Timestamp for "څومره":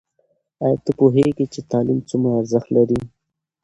2.09-2.31